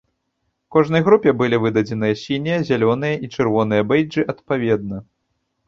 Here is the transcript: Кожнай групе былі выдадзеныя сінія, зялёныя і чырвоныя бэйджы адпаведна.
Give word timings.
Кожнай 0.75 1.03
групе 1.07 1.33
былі 1.41 1.59
выдадзеныя 1.65 2.17
сінія, 2.23 2.57
зялёныя 2.71 3.15
і 3.23 3.31
чырвоныя 3.37 3.81
бэйджы 3.95 4.29
адпаведна. 4.37 5.07